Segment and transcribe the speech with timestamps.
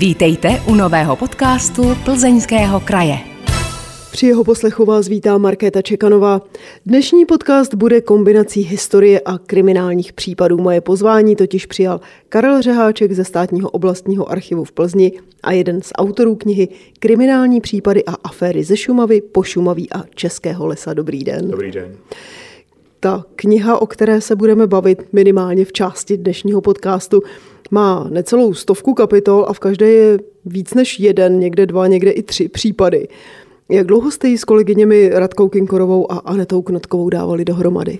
[0.00, 3.18] Vítejte u nového podcastu Plzeňského kraje.
[4.12, 6.40] Při jeho poslechu vás vítá Markéta Čekanová.
[6.86, 10.58] Dnešní podcast bude kombinací historie a kriminálních případů.
[10.58, 15.92] Moje pozvání totiž přijal Karel Řeháček ze státního oblastního archivu v Plzni a jeden z
[15.94, 20.94] autorů knihy Kriminální případy a aféry ze Šumavy, Pošumaví a Českého lesa.
[20.94, 21.50] Dobrý den.
[21.50, 21.96] Dobrý den.
[23.00, 27.22] Ta kniha, o které se budeme bavit minimálně v části dnešního podcastu,
[27.70, 32.22] má necelou stovku kapitol a v každé je víc než jeden, někde dva, někde i
[32.22, 33.08] tři případy.
[33.68, 37.98] Jak dlouho jste ji s kolegyněmi Radkou Kinkorovou a Anetou Knotkovou dávali dohromady?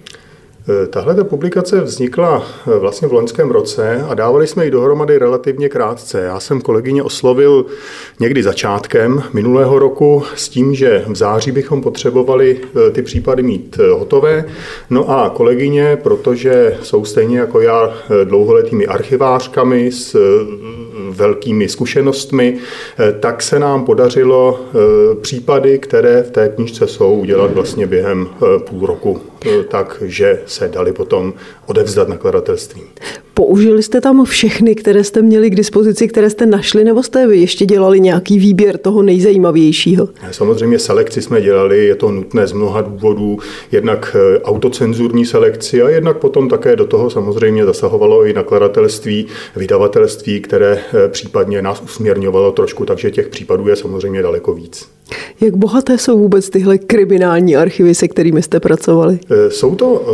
[0.69, 5.19] Eh, tahle ta publikace vznikla eh, vlastně v loňském roce a dávali jsme ji dohromady
[5.19, 6.20] relativně krátce.
[6.20, 7.66] Já jsem kolegyně oslovil
[8.20, 13.78] někdy začátkem minulého roku s tím, že v září bychom potřebovali eh, ty případy mít
[13.92, 14.45] hotové.
[14.91, 20.16] No a kolegyně, protože jsou stejně jako já dlouholetými archivářkami s
[21.11, 22.58] velkými zkušenostmi,
[23.20, 24.61] tak se nám podařilo
[25.20, 28.28] případy, které v té knižce jsou, udělat vlastně během
[28.69, 29.30] půl roku.
[29.69, 31.34] Takže se dali potom
[31.66, 32.83] odevzdat nakladatelství.
[33.34, 37.38] Použili jste tam všechny, které jste měli k dispozici, které jste našli, nebo jste vy
[37.38, 40.08] ještě dělali nějaký výběr toho nejzajímavějšího?
[40.30, 43.38] Samozřejmě selekci jsme dělali, je to nutné z mnoha důvodů,
[43.72, 50.41] jednak eh, autocenzurní selekci a jednak potom také do toho samozřejmě zasahovalo i nakladatelství, vydavatelství,
[50.41, 54.88] které eh, případně nás usměrňovalo trošku, takže těch případů je samozřejmě daleko víc.
[55.41, 59.19] Jak bohaté jsou vůbec tyhle kriminální archivy, se kterými jste pracovali?
[59.30, 60.05] Eh, jsou to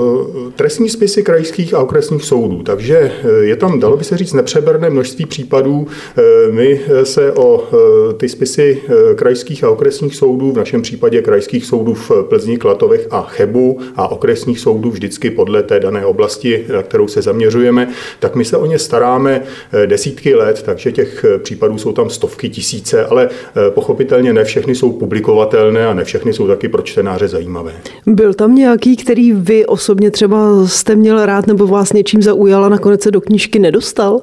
[0.56, 5.26] trestní spisy krajských a okresních soudů, takže je tam, dalo by se říct, nepřeberné množství
[5.26, 5.86] případů.
[6.18, 6.22] Eh,
[6.52, 11.64] my se o eh, ty spisy eh, krajských a okresních soudů, v našem případě krajských
[11.64, 16.82] soudů v Plzni, Klatovech a Chebu a okresních soudů vždycky podle té dané oblasti, na
[16.82, 17.88] kterou se zaměřujeme,
[18.20, 19.42] tak my se o ně staráme
[19.86, 23.28] desítky let, takže těch případů jsou tam stovky tisíce, ale
[23.70, 27.72] pochopitelně ne všechny jsou publikovatelné a ne všechny jsou taky pro čtenáře zajímavé.
[28.06, 33.02] Byl tam nějaký, který vy osobně třeba jste měl rád nebo vás něčím zaujala, nakonec
[33.02, 34.20] se do knížky nedostal?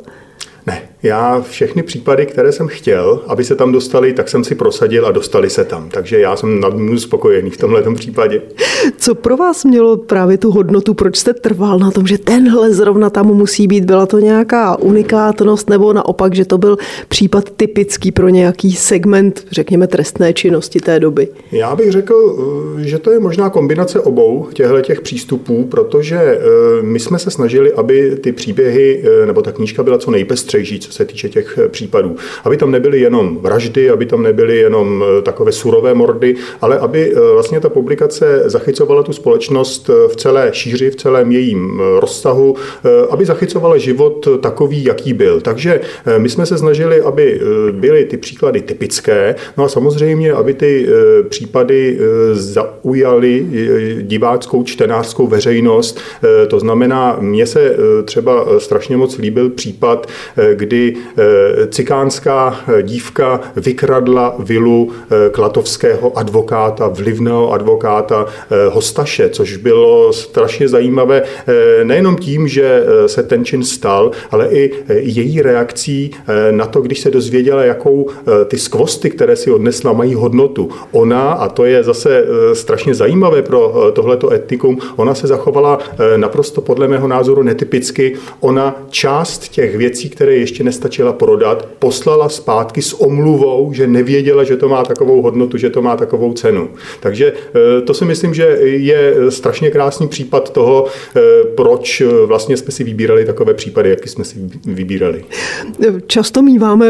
[1.04, 5.12] Já všechny případy, které jsem chtěl, aby se tam dostali, tak jsem si prosadil a
[5.12, 5.90] dostali se tam.
[5.90, 8.42] Takže já jsem nad spokojený v tomhle případě.
[8.98, 10.94] Co pro vás mělo právě tu hodnotu?
[10.94, 13.86] Proč jste trval na tom, že tenhle zrovna tam musí být?
[13.86, 16.78] Byla to nějaká unikátnost nebo naopak, že to byl
[17.08, 21.28] případ typický pro nějaký segment, řekněme, trestné činnosti té doby?
[21.52, 22.38] Já bych řekl,
[22.78, 26.40] že to je možná kombinace obou těchto těch přístupů, protože eh,
[26.82, 30.93] my jsme se snažili, aby ty příběhy eh, nebo ta knížka byla co nejpestřejší, co
[30.94, 32.16] se týče těch eh, případů.
[32.44, 37.12] Aby tam nebyly jenom vraždy, aby tam nebyly jenom eh, takové surové mordy, ale aby
[37.12, 42.56] eh, vlastně ta publikace zachycovala tu společnost v celé šíři, v celém jejím rozsahu,
[43.10, 45.42] aby zachycovala život takový, jaký byl.
[45.42, 45.82] Takže
[46.18, 50.88] my jsme se snažili, aby byly ty příklady typické, no a samozřejmě, aby ty
[51.30, 52.00] případy
[52.34, 53.46] zaujaly
[54.02, 56.00] diváckou, čtenářskou veřejnost.
[56.48, 57.76] To znamená, mně se
[58.06, 60.08] třeba strašně moc líbil případ,
[60.54, 68.26] kdy Eh, cikánská eh, dívka vykradla vilu eh, klatovského advokáta, vlivného advokáta
[68.72, 71.24] Hostaše, což bylo strašně zajímavé
[71.84, 76.12] nejenom tím, že se ten čin stal, ale i její reakcí
[76.52, 78.10] na to, když se dozvěděla, jakou
[78.46, 80.70] ty skvosty, které si odnesla, mají hodnotu.
[80.92, 85.80] Ona, a to je zase strašně zajímavé pro tohleto etnikum, ona se zachovala
[86.16, 88.16] naprosto podle mého názoru netypicky.
[88.40, 94.58] Ona část těch věcí, které ještě nestačila prodat, poslala zpátky s omluvou, že nevěděla, že
[94.58, 96.70] to má takovou hodnotu, že to má takovou cenu.
[97.00, 101.22] Takže eh, to si myslím, že je strašně krásný případ toho, eh,
[101.56, 104.36] proč eh, vlastně jsme si vybírali takové případy, jaký jsme si
[104.66, 105.24] vybírali.
[106.08, 106.86] Často míváme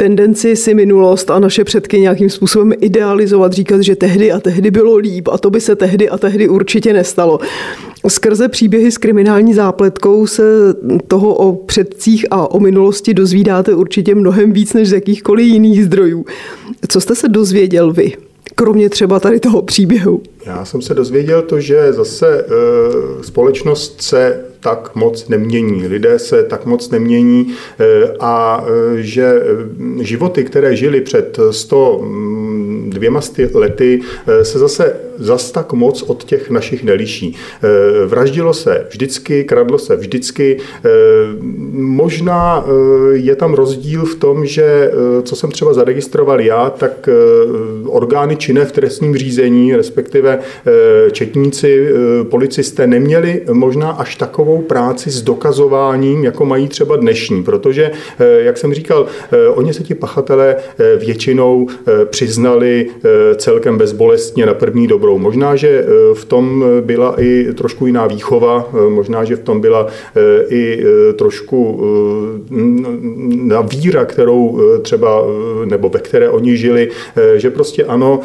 [0.00, 4.96] tendenci si minulost a naše předky nějakým způsobem idealizovat, říkat, že tehdy a tehdy bylo
[4.96, 7.40] líp a to by se tehdy a tehdy určitě nestalo.
[8.08, 10.42] Skrze příběhy s kriminální zápletkou se
[11.08, 16.24] toho o předcích a o minulosti dozvídáte určitě mnohem víc než z jakýchkoliv jiných zdrojů.
[16.88, 18.12] Co jste se dozvěděl vy?
[18.54, 20.22] kromě třeba tady toho příběhu?
[20.46, 22.44] Já jsem se dozvěděl to, že zase e,
[23.24, 27.84] společnost se tak moc nemění, lidé se tak moc nemění e,
[28.20, 29.42] a e, že
[30.00, 33.20] životy, které žili před 100 mm, dvěma
[33.54, 34.00] lety,
[34.42, 37.36] se zase zas tak moc od těch našich neliší.
[38.06, 40.56] Vraždilo se vždycky, kradlo se vždycky.
[41.72, 42.64] Možná
[43.12, 44.90] je tam rozdíl v tom, že
[45.22, 47.08] co jsem třeba zaregistroval já, tak
[47.86, 50.29] orgány činné v trestním řízení, respektive
[51.12, 51.88] četníci,
[52.22, 57.90] policisté neměli možná až takovou práci s dokazováním, jako mají třeba dnešní, protože,
[58.38, 59.06] jak jsem říkal,
[59.54, 60.56] oni se ti pachatelé
[60.98, 61.68] většinou
[62.04, 62.86] přiznali
[63.36, 65.18] celkem bezbolestně na první dobrou.
[65.18, 65.84] Možná, že
[66.14, 69.86] v tom byla i trošku jiná výchova, možná, že v tom byla
[70.48, 70.84] i
[71.16, 71.80] trošku
[73.30, 75.24] na víra, kterou třeba,
[75.64, 76.88] nebo ve které oni žili,
[77.36, 78.20] že prostě ano,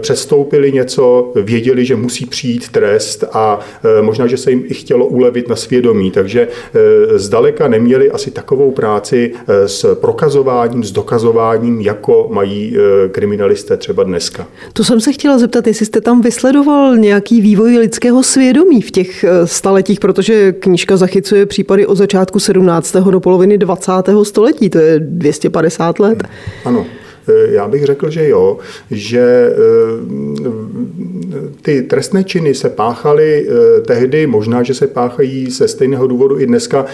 [0.00, 3.60] přestoupili něco, věděli, že musí přijít trest a
[4.00, 6.48] možná, že se jim i chtělo ulevit na svědomí, takže
[7.14, 9.32] zdaleka neměli asi takovou práci
[9.66, 12.76] s prokazováním, s dokazováním, jako mají
[13.10, 14.46] kriminalisté třeba dneska.
[14.72, 19.24] To jsem se chtěla zeptat, jestli jste tam vysledoval nějaký vývoj lidského svědomí v těch
[19.44, 22.96] staletích, protože knížka zachycuje případy od začátku 17.
[22.96, 23.92] do poloviny 20.
[24.22, 26.22] století, to je 250 let.
[26.64, 26.86] Ano.
[27.28, 28.58] Eh, já bych řekl, že jo,
[28.90, 29.54] že eh,
[31.62, 36.46] ty trestné činy se páchaly eh, tehdy, možná, že se páchají ze stejného důvodu i
[36.46, 36.86] dneska,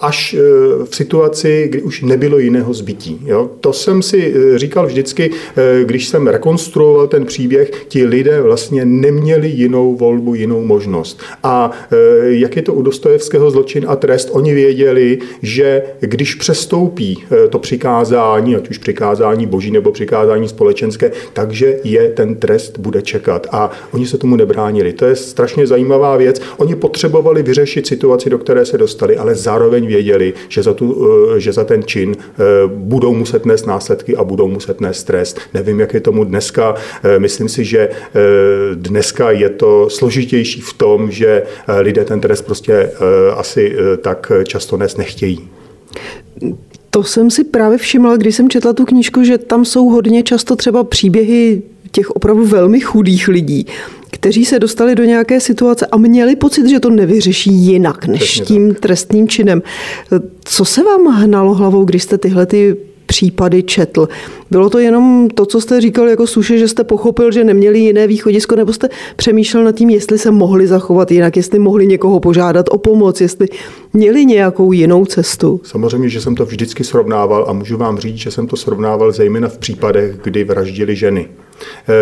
[0.00, 0.36] až
[0.84, 3.20] v situaci, kdy už nebylo jiného zbytí.
[3.24, 3.50] Jo?
[3.60, 5.30] To jsem si říkal vždycky,
[5.84, 11.20] když jsem rekonstruoval ten příběh, ti lidé vlastně neměli jinou volbu, jinou možnost.
[11.42, 11.70] A
[12.22, 18.56] jak je to u Dostojevského zločin a trest, oni věděli, že když přestoupí to přikázání,
[18.56, 23.46] ať už přikázání přikázání boží nebo přikázání společenské, takže je ten trest bude čekat.
[23.50, 24.92] A oni se tomu nebránili.
[24.92, 26.40] To je strašně zajímavá věc.
[26.56, 31.40] Oni potřebovali vyřešit situaci, do které se dostali, ale zároveň věděli, že za, tu, eh,
[31.40, 35.40] že za ten čin eh, budou muset nést následky a budou muset nést trest.
[35.54, 36.74] Nevím, jak je tomu dneska.
[36.74, 37.88] Eh, myslím si, že
[38.74, 41.42] dneska je to složitější v tom, že
[41.80, 42.90] lidé ten trest prostě
[43.36, 45.48] asi tak často nést nechtějí.
[46.96, 50.56] To jsem si právě všimla, když jsem četla tu knížku, že tam jsou hodně často
[50.56, 53.66] třeba příběhy těch opravdu velmi chudých lidí,
[54.10, 58.44] kteří se dostali do nějaké situace a měli pocit, že to nevyřeší jinak než Přesně
[58.44, 58.80] tím tak.
[58.80, 59.62] trestným činem.
[60.44, 62.76] Co se vám hnalo hlavou, když jste tyhle ty
[63.06, 64.08] případy četl.
[64.50, 68.06] Bylo to jenom to, co jste říkal jako suše, že jste pochopil, že neměli jiné
[68.06, 72.66] východisko, nebo jste přemýšlel nad tím, jestli se mohli zachovat jinak, jestli mohli někoho požádat
[72.70, 73.48] o pomoc, jestli
[73.92, 75.60] měli nějakou jinou cestu?
[75.64, 79.48] Samozřejmě, že jsem to vždycky srovnával a můžu vám říct, že jsem to srovnával zejména
[79.48, 81.28] v případech, kdy vraždili ženy.
[81.88, 81.92] Eh,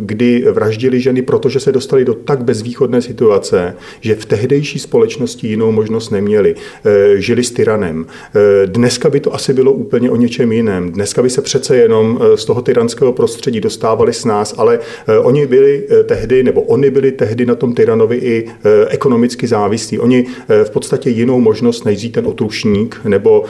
[0.00, 5.72] kdy vraždili ženy, protože se dostali do tak bezvýchodné situace, že v tehdejší společnosti jinou
[5.72, 6.54] možnost neměli.
[6.84, 8.06] Eh, žili s tyranem.
[8.06, 10.92] Eh, dneska by to asi bylo úplně o něčem jiném.
[10.92, 14.78] Dneska by se přece jenom z toho tyranského prostředí dostávali s nás, ale
[15.22, 18.48] oni byli tehdy, nebo oni byli tehdy na tom tyranovi i
[18.88, 19.98] ekonomicky závislí.
[19.98, 20.26] Oni
[20.64, 23.44] v podstatě jinou možnost než ten otrušník nebo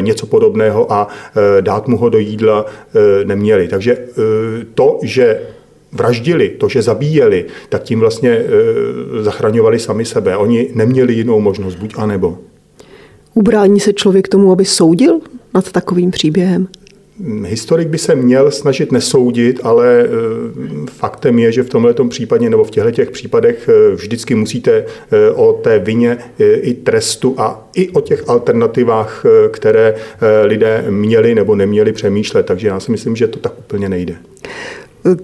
[0.00, 1.08] něco podobného a
[1.60, 2.66] dát mu ho do jídla
[3.24, 3.68] neměli.
[3.68, 3.98] Takže
[4.78, 5.40] to, že
[5.92, 8.46] vraždili, to, že zabíjeli, tak tím vlastně e,
[9.22, 10.36] zachraňovali sami sebe.
[10.36, 12.38] Oni neměli jinou možnost, buď a nebo.
[13.34, 15.20] Ubrání se člověk tomu, aby soudil
[15.54, 16.68] nad takovým příběhem?
[17.46, 20.06] Historik by se měl snažit nesoudit, ale e,
[20.86, 24.84] faktem je, že v tomhle případě nebo v těchto těch případech e, vždycky musíte e,
[25.30, 29.94] o té vině i trestu a i o těch alternativách, které
[30.44, 32.46] lidé měli nebo neměli přemýšlet.
[32.46, 34.16] Takže já si myslím, že to tak úplně nejde.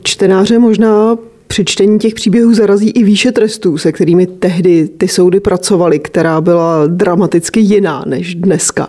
[0.03, 5.41] Čtenáře možná při čtení těch příběhů zarazí i výše trestů, se kterými tehdy ty soudy
[5.41, 8.89] pracovaly, která byla dramaticky jiná než dneska.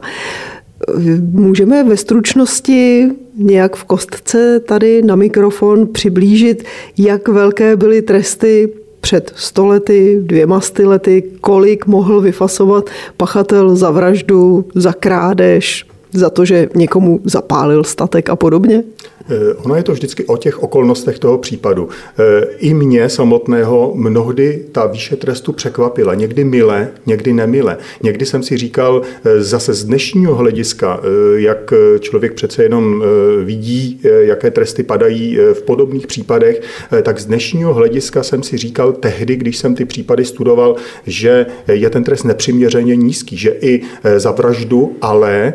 [1.31, 6.63] Můžeme ve stručnosti nějak v kostce tady na mikrofon přiblížit,
[6.97, 8.69] jak velké byly tresty
[9.01, 16.69] před stolety, dvěma lety, kolik mohl vyfasovat pachatel za vraždu, za krádež, za to, že
[16.75, 18.83] někomu zapálil statek a podobně?
[19.29, 21.89] Eh, ono je to vždycky o těch okolnostech toho případu.
[22.19, 26.13] Eh, I mě samotného mnohdy ta výše trestu překvapila.
[26.13, 27.77] Někdy mile, někdy nemile.
[28.03, 30.99] Někdy jsem si říkal eh, zase z dnešního hlediska,
[31.35, 33.03] jak člověk přece jenom
[33.43, 36.61] vidí, jaké tresty padají v podobných případech,
[37.03, 40.75] tak z dnešního hlediska jsem si říkal tehdy, když jsem ty případy studoval,
[41.07, 43.81] že je ten trest nepřiměřeně nízký, že i
[44.17, 45.53] za vraždu, ale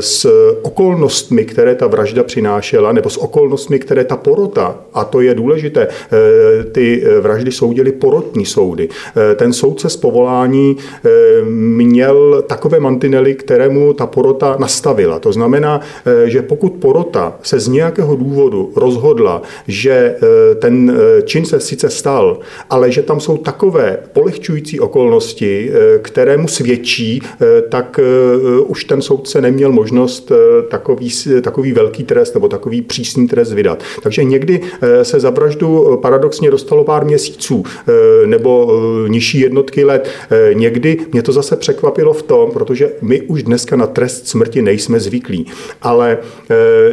[0.00, 0.26] s
[0.62, 5.34] okolnostmi, které ta vražda přinášela, nebo nebo s okolnostmi, které ta porota, a to je
[5.34, 5.88] důležité,
[6.72, 8.88] ty vraždy soudili porotní soudy.
[9.36, 10.76] Ten soudce z povolání
[11.44, 15.18] měl takové mantinely, kterému ta porota nastavila.
[15.18, 15.80] To znamená,
[16.24, 20.16] že pokud porota se z nějakého důvodu rozhodla, že
[20.58, 22.38] ten čin se sice stal,
[22.70, 25.70] ale že tam jsou takové polehčující okolnosti,
[26.02, 27.22] které mu svědčí,
[27.68, 28.00] tak
[28.66, 30.32] už ten soudce neměl možnost
[30.68, 31.10] takový,
[31.42, 33.82] takový velký trest nebo takový přísný trest vydat.
[34.02, 34.60] Takže někdy
[35.02, 37.64] se za vraždu paradoxně dostalo pár měsíců
[38.26, 40.08] nebo nižší jednotky let.
[40.52, 45.00] Někdy mě to zase překvapilo v tom, protože my už dneska na trest smrti nejsme
[45.00, 45.46] zvyklí,
[45.82, 46.18] ale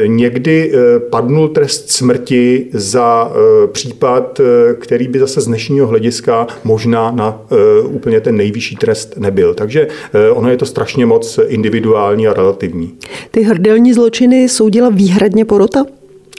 [0.05, 0.73] někdy
[1.09, 3.31] padnul trest smrti za
[3.71, 4.41] případ,
[4.79, 7.41] který by zase z dnešního hlediska možná na
[7.83, 9.53] úplně ten nejvyšší trest nebyl.
[9.53, 9.87] Takže
[10.33, 12.93] ono je to strašně moc individuální a relativní.
[13.31, 15.85] Ty hrdelní zločiny soudila výhradně porota?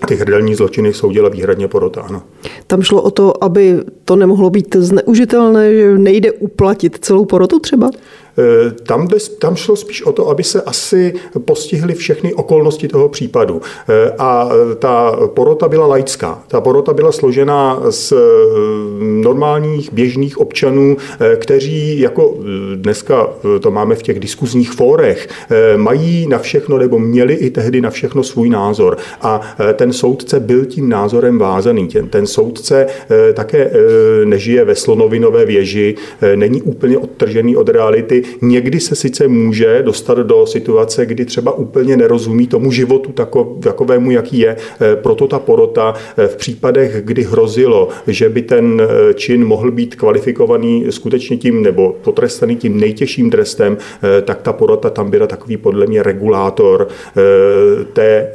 [0.08, 2.22] Ty hrdelní zločiny soudila výhradně porota, ano.
[2.66, 7.90] Tam šlo o to, aby to nemohlo být zneužitelné, že nejde uplatit celou porotu třeba?
[8.38, 11.14] Eh, tam, tam šlo spíš o to, aby se asi
[11.44, 13.62] postihly všechny okolnosti toho případu.
[13.88, 14.48] Eh, a
[14.78, 16.42] ta porota byla laická.
[16.48, 18.16] Ta porota byla složena z eh,
[19.00, 20.96] normálních běžných občanů,
[21.36, 22.34] kteří jako
[22.74, 23.28] dneska
[23.60, 25.28] to máme v těch diskuzních fórech,
[25.76, 28.96] mají na všechno nebo měli i tehdy na všechno svůj názor.
[29.22, 29.40] A
[29.74, 31.88] ten soudce byl tím názorem vázaný.
[31.88, 32.86] Ten, ten soudce
[33.34, 33.70] také
[34.24, 35.94] nežije ve slonovinové věži,
[36.34, 41.96] není úplně odtržený od reality, někdy se sice může dostat do situace, kdy třeba úplně
[41.96, 43.12] nerozumí tomu životu
[43.60, 44.56] takovému, jaký je.
[44.80, 49.70] Eh, proto ta porota eh, v případech, kdy hrozilo, že by ten eh, čin mohl
[49.70, 53.76] být kvalifikovaný skutečně tím nebo potrestaný tím nejtěžším trestem,
[54.24, 56.88] tak ta porota tam byla takový podle mě regulátor
[57.92, 58.32] té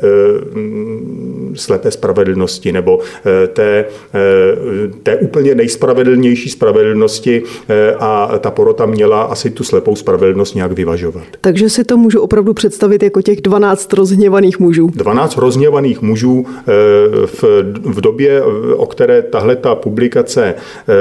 [1.54, 3.00] slepé spravedlnosti nebo
[3.54, 3.86] té,
[5.04, 7.44] té úplně nejspravedlnější spravedlnosti
[8.00, 11.24] a ta porota měla asi tu slepou spravedlnost nějak vyvažovat.
[11.42, 14.92] Takže si to můžu opravdu představit jako těch 12 rozhněvaných mužů.
[14.96, 16.64] 12 rozhněvaných mužů eh,
[17.26, 17.44] v,
[17.84, 18.44] v době,
[18.76, 20.94] o které tahle ta publikace eh,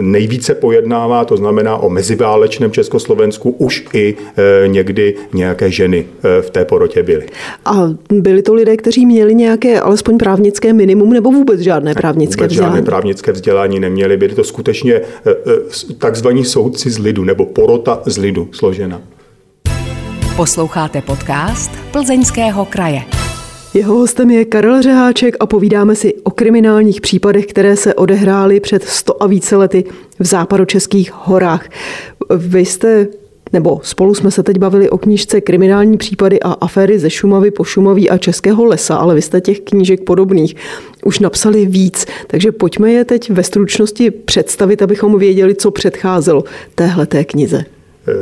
[0.00, 6.06] nejvíce pojednává, to znamená o meziválečném Československu, už i eh, někdy nějaké ženy
[6.40, 7.26] v té porotě byly.
[7.64, 12.52] A byli to lidé, kteří měli nějaké alespoň právnické minimum nebo vůbec žádné právnické vůbec
[12.52, 12.76] vzdělání?
[12.76, 14.16] Žádné právnické vzdělání neměli.
[14.16, 15.00] Byli to skutečně
[15.98, 19.02] takzvaní soudci z lidu nebo porota z lidu složena.
[20.36, 23.02] Posloucháte podcast Plzeňského kraje.
[23.74, 28.84] Jeho hostem je Karel Řeháček a povídáme si o kriminálních případech, které se odehrály před
[28.84, 29.84] 100 a více lety
[30.18, 31.68] v západočeských horách.
[32.36, 33.06] Vy jste
[33.52, 37.64] nebo spolu jsme se teď bavili o knížce Kriminální případy a aféry ze Šumavy po
[37.64, 40.56] Šumaví a Českého lesa, ale vy jste těch knížek podobných
[41.04, 46.44] už napsali víc, takže pojďme je teď ve stručnosti představit, abychom věděli, co předcházelo
[46.74, 47.64] téhleté knize.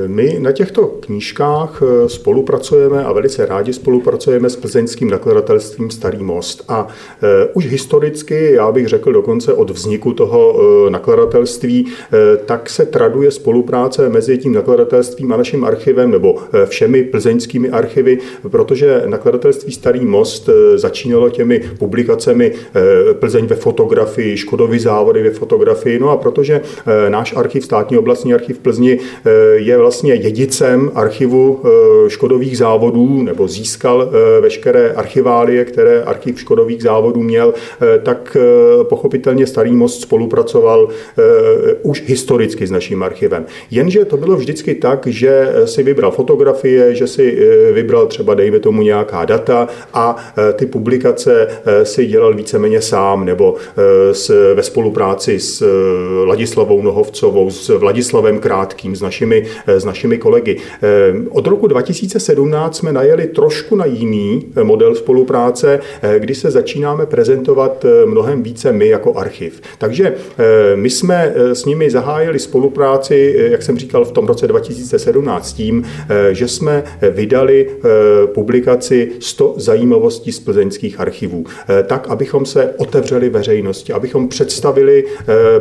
[0.07, 6.65] My na těchto knížkách eh, spolupracujeme a velice rádi spolupracujeme s plzeňským nakladatelstvím Starý most.
[6.69, 6.89] A
[7.23, 11.87] eh, už historicky, já bych řekl dokonce od vzniku toho eh, nakladatelství,
[12.47, 18.19] tak se traduje spolupráce mezi tím nakladatelstvím a naším archivem nebo všemi plzeňskými archivy,
[18.51, 22.53] protože nakladatelství Starý most začínalo těmi publikacemi
[23.13, 26.61] Plzeň ve fotografii, Škodovy závody ve fotografii, no a protože
[27.09, 28.99] náš archiv, státní oblastní archiv Plzni
[29.69, 36.83] je vlastně dědicem archivu eh, škodových závodů nebo získal eh, veškeré archiválie, které archiv škodových
[36.83, 38.37] závodů měl, eh, tak
[38.83, 40.89] pochopitelně Starý most spolupracoval
[41.83, 43.47] už historicky s naším archivem.
[43.71, 47.39] Jenže to bylo vždycky tak, že si vybral fotografie, že si
[47.73, 50.17] vybral třeba, dejme tomu, nějaká data a
[50.53, 51.49] ty publikace
[51.83, 53.55] si dělal víceméně sám nebo
[54.13, 55.65] s, ve spolupráci s
[56.25, 60.57] Ladislavou Nohovcovou, s Vladislavem Krátkým, s našimi s našimi kolegy.
[60.83, 60.89] Eh,
[61.31, 67.07] od roku 2017 jsme najeli trošku na jiný eh, model spolupráce, eh, kdy se začínáme
[67.07, 69.61] prezentovat mnohem více my jako archiv.
[69.79, 70.15] Takže
[70.75, 75.85] my jsme s nimi zahájili spolupráci, jak jsem říkal, v tom roce 2017 tím,
[76.33, 77.71] že jsme vydali
[78.27, 81.45] publikaci 100 zajímavostí z plzeňských archivů,
[81.87, 85.05] tak, abychom se otevřeli veřejnosti, abychom představili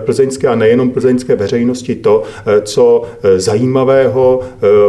[0.06, 2.24] plzeňské a nejenom plzeňské veřejnosti to,
[2.64, 3.04] co
[3.38, 4.40] zajímavé zajímavého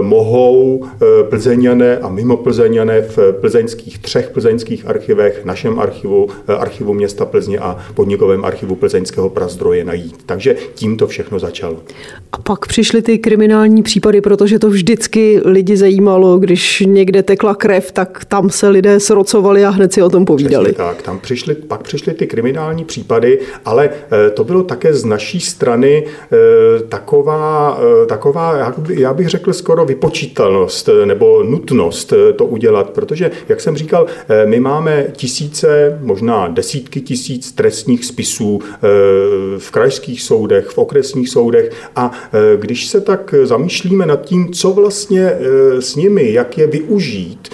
[0.02, 0.86] mohou
[1.30, 6.28] plzeňané a mimo plzeňané v plzeňských třech plzeňských archivech, našem archivu,
[6.58, 10.16] archivu města Plzně a podnikovém archivu plzeňského prazdroje najít.
[10.26, 11.76] Takže tím to všechno začalo.
[12.32, 17.92] A pak přišly ty kriminální případy, protože to vždycky lidi zajímalo, když někde tekla krev,
[17.92, 20.64] tak tam se lidé srocovali a hned si o tom povídali.
[20.64, 25.04] Přesně tak, tam přišly, pak přišly ty kriminální případy, ale eh, to bylo také z
[25.04, 26.36] naší strany eh,
[26.88, 33.76] taková, eh, taková já bych řekl skoro vypočítalnost nebo nutnost to udělat, protože, jak jsem
[33.76, 34.06] říkal,
[34.44, 38.60] my máme tisíce, možná desítky tisíc trestních spisů
[39.58, 42.12] v krajských soudech, v okresních soudech a
[42.56, 45.32] když se tak zamýšlíme nad tím, co vlastně
[45.80, 47.48] s nimi, jak je využít,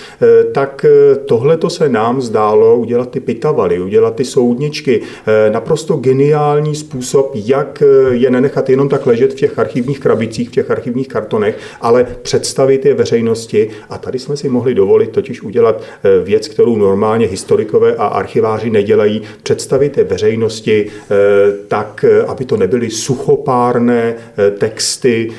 [0.52, 0.86] tak
[1.26, 5.02] tohle to se nám zdálo udělat ty pitavaly, udělat ty soudničky,
[5.52, 10.70] naprosto geniální způsob, jak je nenechat jenom tak ležet v těch archivních krabicích, v těch
[10.70, 13.68] archivních kartonech, ale představit je veřejnosti.
[13.90, 15.82] A tady jsme si mohli dovolit totiž udělat
[16.24, 20.86] věc, kterou normálně historikové a archiváři nedělají, představit je veřejnosti
[21.68, 24.14] tak, aby to nebyly suchopárné
[24.58, 25.30] texty,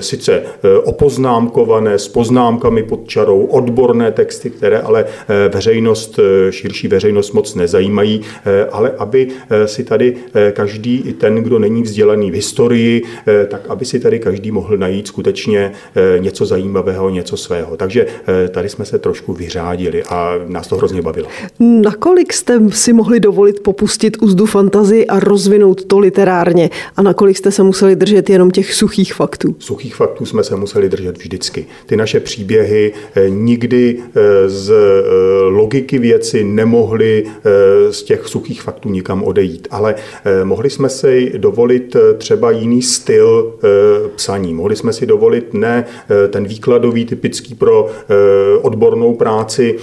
[0.00, 0.42] sice
[0.84, 5.04] opoznámkované s poznámkami pod čarou, odborné texty, které ale
[5.52, 8.20] veřejnost, širší veřejnost moc nezajímají,
[8.72, 9.28] ale aby
[9.66, 10.16] si tady
[10.52, 13.02] každý, i ten, kdo není vzdělaný v historii,
[13.48, 15.72] tak aby si tady každý mohl najít skutečně
[16.18, 17.76] něco zajímavého, něco svého.
[17.76, 18.06] Takže
[18.50, 21.28] tady jsme se trošku vyřádili a nás to hrozně bavilo.
[21.58, 26.70] Nakolik jste si mohli dovolit popustit úzdu fantazii a rozvinout to literárně?
[26.96, 29.56] A nakolik jste se museli držet jenom těch suchých faktů?
[29.58, 31.66] Suchých faktů jsme se museli držet vždycky.
[31.86, 32.92] Ty naše příběhy
[33.28, 33.98] nikdy
[34.46, 34.72] z
[35.48, 37.24] logiky věci nemohly
[37.90, 39.68] z těch suchých faktů nikam odejít.
[39.70, 39.94] Ale
[40.44, 43.54] mohli jsme si dovolit třeba jiný styl
[44.16, 44.54] psaní.
[44.54, 45.84] Mohli jsme si dovolit ne
[46.30, 47.86] ten výkladový, typický pro
[48.62, 49.78] odbornou práci,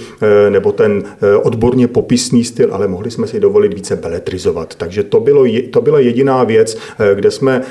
[0.48, 1.02] nebo ten
[1.42, 4.74] odborně popisný styl, ale mohli jsme si dovolit více beletrizovat.
[4.74, 6.78] Takže to, bylo, to byla jediná věc,
[7.14, 7.62] kde jsme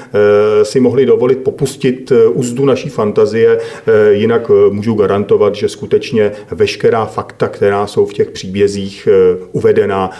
[0.64, 3.60] si mohli dovolit popustit úzdu naší fantazie.
[4.12, 9.08] Jinak můžu garantovat, že skutečně veškerá fakta, která jsou v těch příbězích
[9.52, 10.12] uvedená,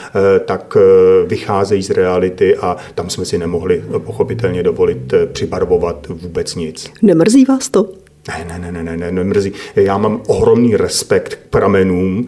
[0.46, 0.78] tak
[1.26, 6.92] vycházejí z reality a tam jsme si nemohli pochopitelně dovolit přibarvovat vůbec nic.
[7.24, 8.03] Nemrzí vás to?
[8.28, 9.54] Ne, ne, ne, ne, ne, ne, mrzí.
[9.76, 12.28] Já mám ohromný respekt k pramenům.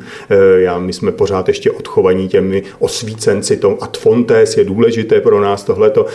[0.57, 5.63] Já, my jsme pořád ještě odchovaní těmi osvícenci, tom ad fontes je důležité pro nás
[5.63, 6.05] tohleto.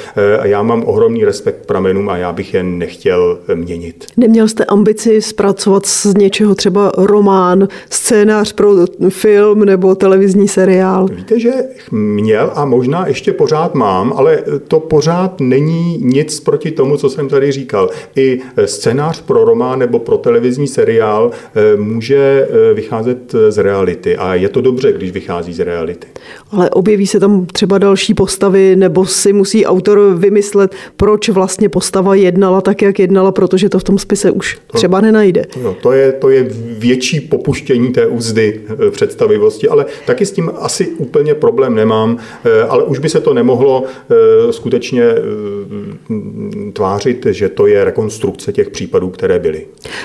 [0.41, 4.07] A já mám ohromný respekt k pramenům a já bych je nechtěl měnit.
[4.17, 8.75] Neměl jste ambici zpracovat z něčeho třeba román, scénář pro
[9.09, 11.07] film nebo televizní seriál?
[11.07, 11.53] Víte, že
[11.91, 17.29] měl a možná ještě pořád mám, ale to pořád není nic proti tomu, co jsem
[17.29, 17.91] tady říkal.
[18.17, 22.17] I scénář pro román nebo pro televizní seriál eh, může
[22.51, 24.17] eh, vycházet z reality.
[24.17, 26.07] A je to dobře, když vychází z reality.
[26.51, 32.15] Ale objeví se tam třeba další postavy, nebo si musí autor vymyslet, proč vlastně postava
[32.15, 35.47] jednala tak, jak jednala, protože to v tom spise už to, třeba nenajde.
[35.63, 36.47] No, to, je, to je
[36.79, 42.19] větší popuštění té úzdy eh, představivosti, ale taky s tím asi úplně problém nemám,
[42.69, 43.85] ale už by se to nemohlo
[44.51, 45.05] skutečně
[46.73, 49.60] tvářit, že to je rekonstrukce těch případů, které byly.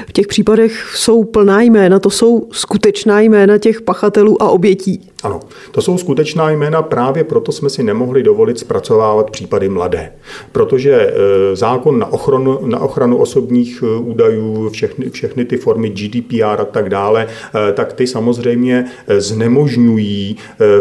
[0.07, 5.11] V těch případech jsou plná jména, to jsou skutečná jména těch pachatelů a obětí.
[5.25, 5.39] Ano,
[5.71, 10.11] to jsou skutečná jména, právě proto jsme si nemohli dovolit zpracovávat případy mladé.
[10.51, 11.11] Protože e,
[11.55, 16.89] zákon na ochranu, na ochranu osobních e, údajů, všechny, všechny ty formy GDPR a tak
[16.89, 17.27] dále,
[17.69, 18.85] e, tak ty samozřejmě
[19.17, 20.37] znemožňují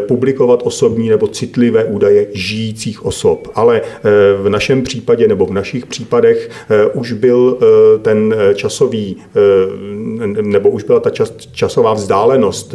[0.09, 3.49] publikovat osobní nebo citlivé údaje žijících osob.
[3.55, 3.83] Ale
[4.43, 6.51] v našem případě nebo v našich případech
[6.95, 7.59] už byl
[8.03, 9.17] ten časový,
[10.43, 12.75] nebo už byla ta čas, časová vzdálenost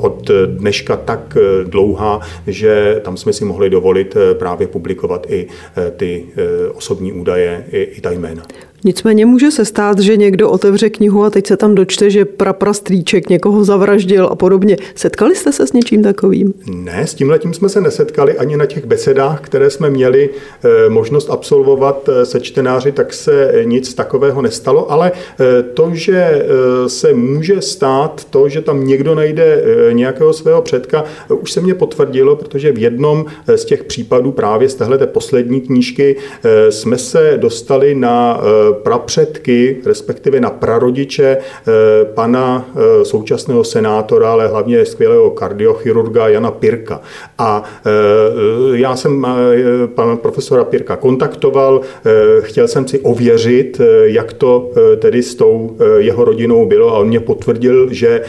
[0.00, 5.46] od dneška tak eh, dlouhá, že tam jsme si mohli dovolit eh, právě publikovat i
[5.76, 6.26] eh, ty
[6.74, 8.42] osobní údaje, i, i ta jména.
[8.86, 13.28] Nicméně může se stát, že někdo otevře knihu a teď se tam dočte, že praprastrýček
[13.28, 14.76] někoho zavraždil a podobně.
[14.94, 16.54] Setkali jste se s něčím takovým?
[16.66, 20.88] Ne, s tím letím jsme se nesetkali ani na těch besedách, které jsme měli eh,
[20.88, 26.46] možnost absolvovat eh, se čtenáři, tak se nic takového nestalo, ale eh, to, že
[26.86, 32.36] se může stát to, že tam někdo najde nějakého svého předka, už se mě potvrdilo,
[32.36, 36.16] protože v jednom z těch případů právě z téhle poslední knížky
[36.70, 38.40] jsme se dostali na
[38.82, 41.36] prapředky, respektive na prarodiče
[42.14, 42.68] pana
[43.02, 47.00] současného senátora, ale hlavně skvělého kardiochirurga Jana Pirka.
[47.38, 47.62] A
[48.72, 49.26] já jsem
[49.94, 51.80] pana profesora Pirka kontaktoval,
[52.40, 57.20] chtěl jsem si ověřit, jak to tedy s tou jeho rodinou bylo a on mě
[57.20, 58.20] potvrdil, že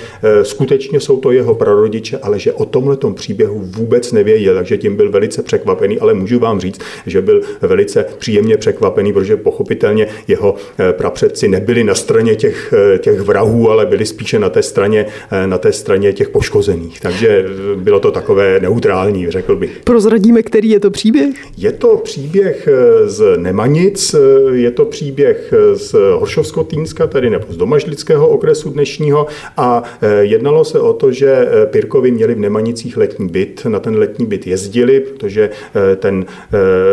[0.43, 5.11] skutečně jsou to jeho prarodiče, ale že o tomhle příběhu vůbec nevěděl, takže tím byl
[5.11, 10.93] velice překvapený, ale můžu vám říct, že byl velice příjemně překvapený, protože pochopitelně jeho eh,
[10.93, 15.47] prapředci nebyli na straně těch, eh, těch vrahů, ale byli spíše na té straně, eh,
[15.47, 16.99] na té straně těch poškozených.
[16.99, 17.45] Takže
[17.75, 19.81] bylo to takové neutrální, řekl bych.
[19.83, 21.35] Prozradíme, který je to příběh?
[21.57, 22.69] Je to příběh
[23.05, 24.15] z Nemanic,
[24.51, 29.83] je to příběh z Horšovsko-Týnska, tedy nebo z Domažlického okresu dnešního a
[30.19, 34.47] jednalo se o to, že Pirkovi měli v Nemanicích letní byt, na ten letní byt
[34.47, 35.49] jezdili, protože
[35.95, 36.25] ten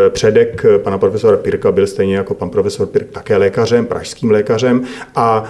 [0.09, 4.85] předek pana profesora Pirka byl stejně jako pan profesor Pirk také lékařem, pražským lékařem
[5.15, 5.45] a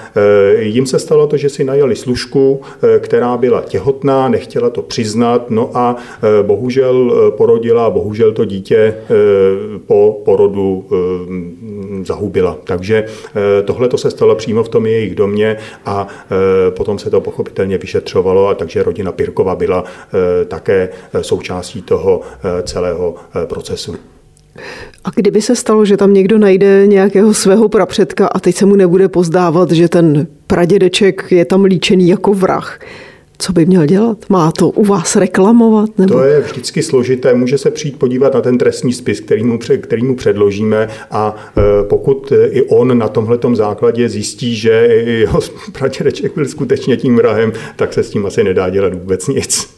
[0.57, 4.83] e, jim se stalo to, že si najali služku, e, která byla těhotná, nechtěla to
[4.83, 8.95] přiznat, no a e, bohužel porodila, bohužel to dítě
[9.87, 10.87] po porodu
[12.03, 12.57] zahubila.
[12.65, 13.07] Takže
[13.65, 15.57] tohle to se stalo přímo v tom jejich domě
[15.87, 16.07] a
[16.71, 19.85] potom se to pochopitelně vyšetřovalo a takže rodina Pirkova byla
[20.49, 20.89] také
[21.21, 22.21] součástí toho
[22.65, 23.15] celého
[23.47, 24.14] procesu.
[25.05, 28.77] A kdyby se stalo, že tam někdo najde nějakého svého prapředka a teď se mu
[28.77, 32.79] nebude pozdávat, že ten pradědeček je tam líčený jako vrah,
[33.39, 34.19] co by měl dělat?
[34.29, 35.91] Má to u vás reklamovat?
[35.99, 36.15] Nebo?
[36.15, 37.35] To je vždycky složité.
[37.35, 41.85] Může se přijít podívat na ten trestní spis, který mu, který mu předložíme a e,
[41.85, 44.71] pokud i on na tomhletom základě zjistí, že
[45.07, 45.41] jeho
[45.73, 49.74] pradědeček byl skutečně tím vrahem, tak se s tím asi nedá dělat vůbec nic.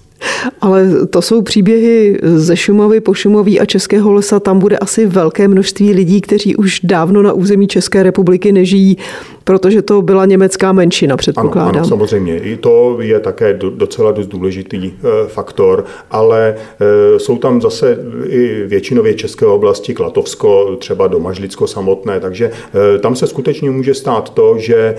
[0.61, 4.41] Ale to jsou příběhy ze Šumavy po Šumaví a Českého lesa.
[4.41, 8.97] Tam bude asi velké množství lidí, kteří už dávno na území České republiky nežijí,
[9.45, 11.69] protože to byla německá menšina, předpokládám.
[11.69, 12.39] Ano, ano samozřejmě.
[12.39, 17.99] I to je také docela dost důležitý eh, faktor, ale eh, jsou tam zase
[18.29, 24.31] i většinově české oblasti, Klatovsko, třeba Domažlicko samotné, takže eh, tam se skutečně může stát
[24.31, 24.95] to, že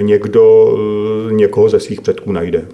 [0.00, 0.76] někdo
[1.30, 2.64] někoho ze svých předků najde.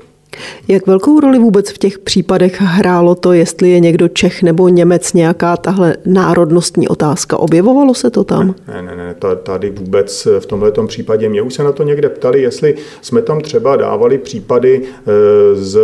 [0.69, 5.13] Jak velkou roli vůbec v těch případech hrálo to, jestli je někdo Čech nebo Němec,
[5.13, 7.37] nějaká tahle národnostní otázka?
[7.37, 8.55] Objevovalo se to tam?
[8.69, 11.29] Ne, ne, ne, tady vůbec v tomhle případě.
[11.29, 15.81] Mě už se na to někde ptali, jestli jsme tam třeba dávali případy e, z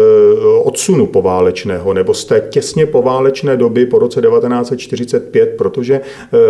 [0.62, 6.00] odsunu poválečného nebo z té těsně poválečné doby po roce 1945, protože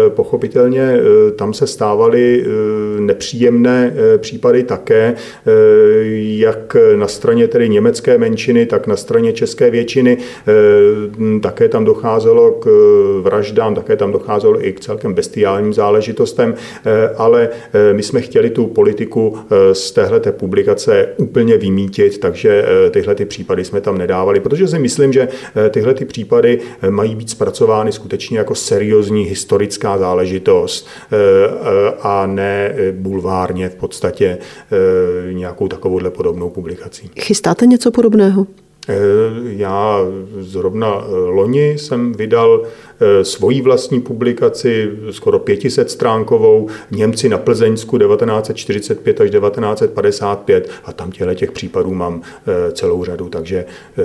[0.09, 0.97] pochopitelně
[1.37, 2.45] tam se stávaly
[2.99, 5.15] nepříjemné případy také,
[6.15, 11.85] jak na straně tedy Němec německé menšiny, tak na straně české většiny eh, také tam
[11.85, 17.49] docházelo k eh, vraždám, také tam docházelo i k celkem bestiálním záležitostem, eh, ale
[17.93, 19.39] my jsme chtěli tu politiku
[19.73, 25.13] z téhle publikace úplně vymítit, takže tyhle ty případy jsme tam nedávali, protože si myslím,
[25.13, 25.29] že
[25.71, 30.89] tyhle ty případy mají být zpracovány skutečně jako seriózní historická záležitost
[32.03, 34.39] a ne bulvárně v podstatě
[35.33, 37.11] nějakou takovouhle podobnou publikací.
[37.21, 38.47] Chystáte něco podobného?
[38.89, 38.95] Eh,
[39.45, 39.99] já
[40.41, 42.63] zrovna eh, loni jsem vydal
[43.23, 51.35] svoji vlastní publikaci, skoro 500 stránkovou, Němci na Plzeňsku 1945 až 1955 a tam těle
[51.35, 53.65] těch případů mám eh, celou řadu, takže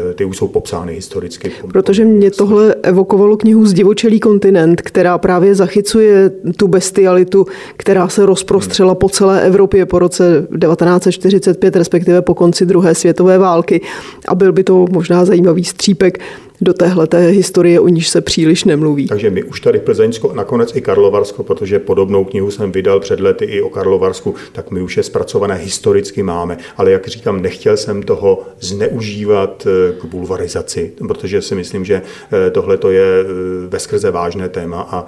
[0.10, 1.52] eh, ty už jsou popsány historicky.
[1.72, 7.46] Protože mě tohle evokovalo knihu Zdivočelý kontinent, která právě zachycuje tu bestialitu,
[7.78, 13.82] která se rozprostřela po celé Evropě po roce 1945, respektive po konci druhé světové války.
[14.28, 16.20] A byl by to možná zajímavý střípek
[16.62, 19.08] do téhle té historie, o níž se příliš nemluví.
[19.08, 23.46] Takže my už tady Plzeňsko, nakonec i Karlovarsko, protože podobnou knihu jsem vydal před lety
[23.46, 26.58] i o Karlovarsku, tak my už je zpracované historicky máme.
[26.78, 32.02] Ale jak říkám, nechtěl jsem toho zneužívat eh, k bulvarizaci, protože si myslím, že
[32.48, 33.26] eh, tohle to je eh,
[33.68, 35.06] veskrze vážné téma a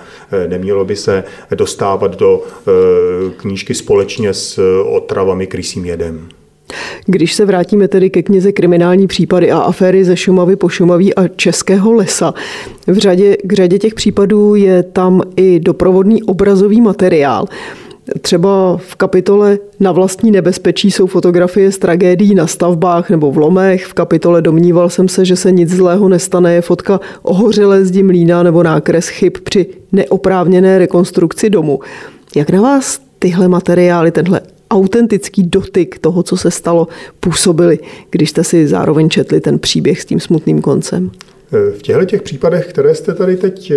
[0.48, 1.24] nemělo by se
[1.56, 2.44] dostávat do
[3.38, 6.30] knížky společně s otravami krysím jedem.
[7.06, 11.28] Když se vrátíme tedy ke knize Kriminální případy a aféry ze Šumavy po Šumaví a
[11.28, 12.34] Českého lesa,
[12.88, 17.46] v řadě, k řadě těch případů je tam i doprovodný obrazový materiál.
[18.22, 23.86] Třeba v kapitole Na vlastní nebezpečí jsou fotografie z tragédií na stavbách nebo v lomech.
[23.86, 28.44] V kapitole Domníval jsem se, že se nic zlého nestane je fotka ohořelé zdi mlína
[28.44, 31.80] nebo nákres chyb při neoprávněné rekonstrukci domu.
[32.36, 36.88] Jak na vás tyhle materiály, tenhle autentický dotyk toho, co se stalo,
[37.20, 37.80] působili,
[38.10, 41.12] když jste si zároveň četli ten příběh s tím smutným koncem?
[41.52, 43.74] V těchto těch případech, které jste tady teď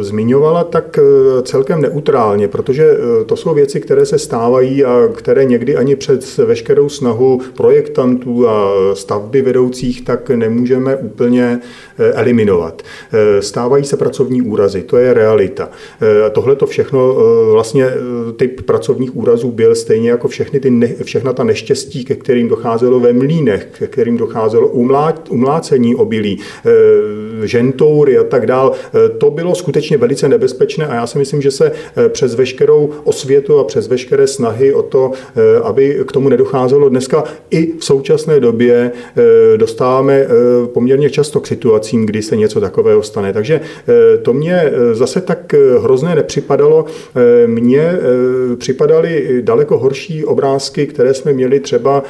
[0.00, 0.98] zmiňovala, tak
[1.42, 2.90] celkem neutrálně, protože
[3.26, 8.70] to jsou věci, které se stávají a které někdy ani před veškerou snahu projektantů a
[8.94, 11.60] stavby vedoucích tak nemůžeme úplně
[11.98, 12.82] eliminovat.
[13.40, 15.68] Stávají se pracovní úrazy, to je realita.
[16.32, 17.16] Tohle to všechno,
[17.52, 17.90] vlastně
[18.36, 23.00] typ pracovních úrazů byl stejně jako všechny ty ne, všechna ta neštěstí, ke kterým docházelo
[23.00, 26.40] ve mlínech, ke kterým docházelo umlá, umlácení obilí,
[27.42, 28.72] žentoury a tak dál.
[29.18, 31.72] To bylo skutečně velice nebezpečné a já si myslím, že se
[32.08, 35.12] přes veškerou osvětu a přes veškeré snahy o to,
[35.62, 38.92] aby k tomu nedocházelo dneska i v současné době
[39.56, 40.26] dostáváme
[40.72, 43.32] poměrně často k situacím, kdy se něco takového stane.
[43.32, 43.60] Takže
[44.22, 46.84] to mě zase tak hrozné nepřipadalo.
[47.46, 47.98] Mně
[48.58, 52.02] připadaly daleko horší obrázky, které jsme měli třeba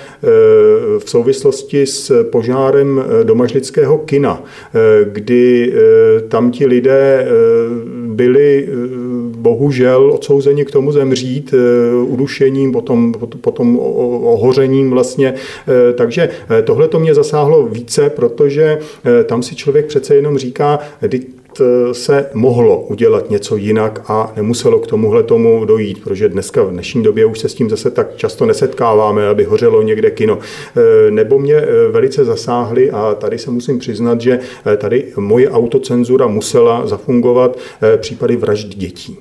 [0.99, 4.43] v souvislosti s požárem domažlického kina,
[5.05, 5.73] kdy
[6.29, 7.27] tam ti lidé
[8.07, 8.69] byli
[9.37, 11.55] bohužel odsouzeni k tomu zemřít
[12.03, 13.79] udušením, potom, potom
[14.23, 15.35] ohořením vlastně.
[15.95, 16.29] Takže
[16.65, 18.79] tohle to mě zasáhlo více, protože
[19.27, 21.09] tam si člověk přece jenom říká, Eh,
[21.93, 27.03] se mohlo udělat něco jinak a nemuselo k tomuhle tomu dojít, protože dneska v dnešní
[27.03, 30.39] době už se s tím zase tak často nesetkáváme, aby hořelo někde kino.
[30.77, 34.41] Eh, nebo mě eh, velice zasáhly a tady se musím přiznat, že
[34.77, 37.59] tady moje autocenzura musela zafungovat
[37.97, 39.19] případy vražd dětí.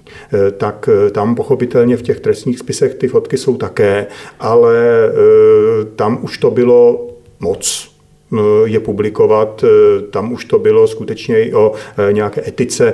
[0.57, 4.07] Tak tam pochopitelně v těch trestních spisech ty fotky jsou také,
[4.39, 4.75] ale
[5.95, 7.07] tam už to bylo
[7.39, 7.92] moc Eh,
[8.65, 9.63] je publikovat.
[9.63, 11.71] Eh, tam už to bylo skutečně i o
[12.09, 12.93] eh, nějaké etice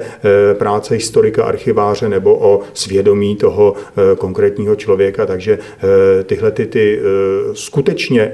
[0.53, 3.73] práce historika, archiváře nebo o svědomí toho
[4.17, 5.25] konkrétního člověka.
[5.25, 5.59] Takže
[6.23, 6.99] tyhle ty, ty
[7.53, 8.31] skutečně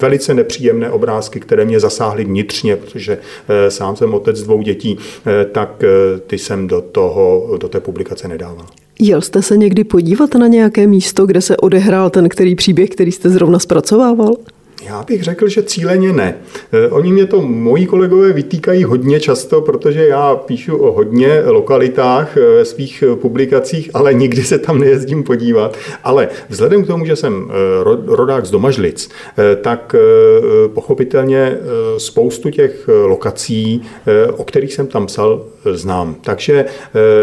[0.00, 3.18] velice nepříjemné obrázky, které mě zasáhly vnitřně, protože
[3.68, 4.98] sám jsem otec dvou dětí,
[5.52, 5.82] tak
[6.26, 8.66] ty jsem do, toho, do té publikace nedával.
[9.00, 13.12] Jel jste se někdy podívat na nějaké místo, kde se odehrál ten který příběh, který
[13.12, 14.36] jste zrovna zpracovával?
[14.84, 16.36] Já bych řekl, že cíleně ne.
[16.72, 22.36] Eh, oni mě to moji kolegové vytýkají hodně často, protože já píšu o hodně lokalitách
[22.36, 25.76] eh, ve svých publikacích, ale nikdy se tam nejezdím podívat.
[26.04, 27.50] Ale vzhledem k tomu, že jsem
[28.06, 29.10] rodák z Domažlic,
[29.60, 29.94] tak
[30.74, 31.58] pochopitelně
[31.98, 33.82] spoustu těch lokací,
[34.36, 36.16] o kterých jsem tam psal, znám.
[36.20, 36.64] Takže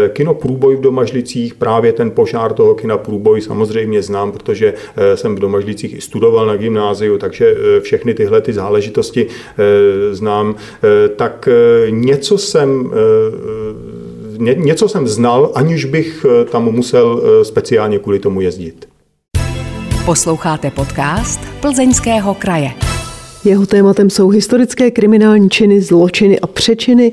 [0.08, 4.74] kino Průboj v Domažlicích, právě ten požár toho kina Průboj samozřejmě znám, protože
[5.14, 10.54] jsem v Domažlicích i studoval na gymnáziu, takže Eh, všechny tyhle ty záležitosti eh, znám,
[10.54, 11.48] eh, tak
[11.90, 12.92] něco jsem
[14.56, 18.88] něco jsem znal, aniž bych tam musel speciálně kvůli tomu jezdit.
[20.04, 22.70] Posloucháte podcast Plzeňského kraje.
[23.44, 27.12] Jeho tématem jsou historické kriminální činy, zločiny a přečiny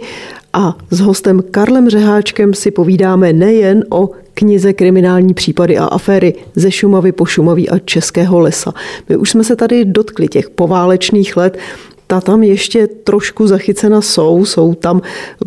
[0.53, 6.71] a s hostem Karlem Řeháčkem si povídáme nejen o knize Kriminální případy a aféry ze
[6.71, 8.73] Šumavy po Šumaví a Českého lesa.
[9.09, 11.57] My už jsme se tady dotkli těch poválečných let,
[12.07, 14.45] ta tam ještě trošku zachycena jsou.
[14.45, 15.01] Jsou tam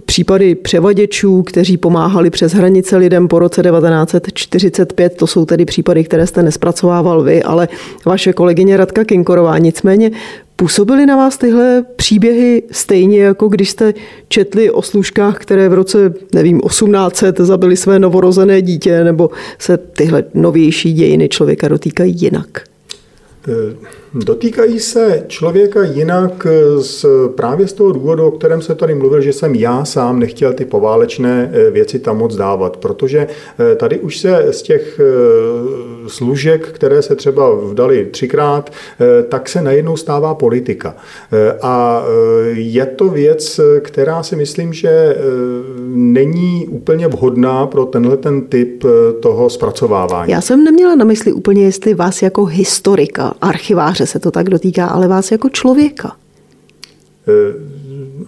[0.05, 5.17] případy převaděčů, kteří pomáhali přes hranice lidem po roce 1945.
[5.17, 7.69] To jsou tedy případy, které jste nespracovával vy, ale
[8.07, 9.59] vaše kolegyně Radka Kinkorová.
[9.59, 10.11] Nicméně
[10.61, 13.95] Působily na vás tyhle příběhy stejně, jako když jste
[14.29, 20.25] četli o služkách, které v roce, nevím, 1800 zabili své novorozené dítě, nebo se tyhle
[20.35, 22.65] novější dějiny člověka dotýkají jinak?
[24.15, 26.47] Dotýkají se člověka jinak
[26.79, 30.53] z, právě z toho důvodu, o kterém se tady mluvil, že jsem já sám nechtěl
[30.53, 33.27] ty poválečné eh, věci tam moc dávat, protože
[33.73, 38.71] eh, tady už se z těch eh, služek, které se třeba vdali třikrát,
[39.29, 40.97] tak se najednou stává politika.
[41.63, 42.05] A
[42.53, 45.17] je to věc, která si myslím, že
[45.89, 48.85] není úplně vhodná pro tenhle ten typ
[49.21, 50.33] toho zpracovávání.
[50.33, 54.51] Já jsem neměla na mysli úplně, jestli vás jako historika, archiváře novináře se to tak
[54.51, 56.17] dotýká, ale vás jako člověka.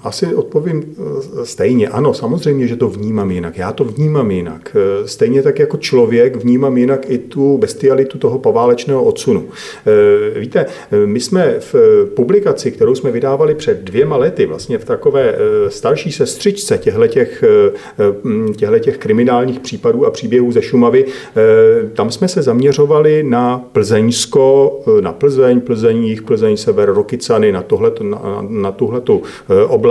[0.03, 1.89] Asi odpovím eh, stejně.
[1.89, 3.59] Ano, samozřejmě, že to vnímám jinak.
[3.59, 4.77] Já to vnímám jinak.
[4.77, 9.45] Eh, stejně tak jako člověk vnímám jinak i tu bestialitu toho poválečného odsunu.
[9.87, 10.67] Eh, víte,
[11.05, 11.75] my jsme v
[12.15, 15.35] publikaci, kterou jsme vydávali před dvěma lety, vlastně v takové
[15.69, 17.03] starší sestřičce těchto
[18.81, 21.05] těch kriminálních případů a příběhů ze Šumavy,
[21.95, 28.05] tam jsme se zaměřovali na Plzeňsko, na Plzeň, Plzeň, jich Plzeň, sever, Rokycany, na, tohleto,
[28.05, 29.23] na, na tuhletu
[29.69, 29.82] oblast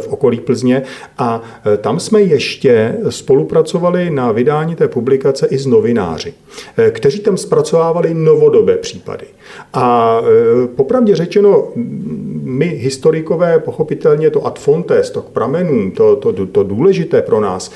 [0.00, 0.82] v okolí Plzně
[1.18, 1.42] a
[1.74, 6.34] e, tam jsme ještě spolupracovali na vydání té publikace i s novináři,
[6.76, 9.26] e, kteří tam zpracovávali novodobé případy.
[9.72, 10.20] A
[10.76, 11.68] popravdě řečeno,
[12.42, 17.72] my historikové pochopitelně to ad fontes, to k pramenům, to, to, to důležité pro nás,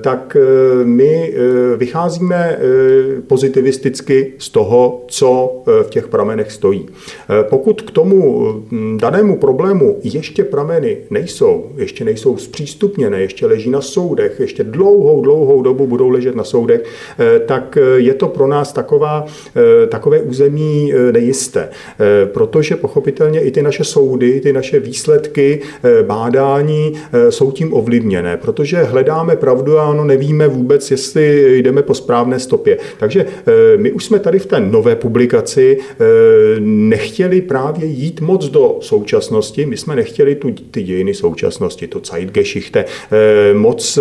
[0.00, 0.36] tak
[0.84, 1.34] my
[1.76, 2.58] vycházíme
[3.26, 6.86] pozitivisticky z toho, co v těch pramenech stojí.
[7.42, 8.46] Pokud k tomu
[8.96, 15.62] danému problému ještě prameny nejsou, ještě nejsou zpřístupněné, ještě leží na soudech, ještě dlouhou, dlouhou
[15.62, 16.84] dobu budou ležet na soudech,
[17.46, 19.24] tak je to pro nás taková,
[19.88, 21.68] takové území nejisté.
[22.24, 25.60] Protože pochopitelně i ty naše soudy, ty naše výsledky
[26.06, 26.92] bádání
[27.30, 32.78] jsou tím ovlivněné, protože hledáme pravdu a ano, nevíme vůbec, jestli jdeme po správné stopě.
[32.98, 33.26] Takže
[33.76, 35.78] my už jsme tady v té nové publikaci
[36.60, 42.84] nechtěli právě jít moc do současnosti, my jsme nechtěli tu, ty dějiny současnosti, to Zeitgeschichte,
[43.54, 43.98] moc,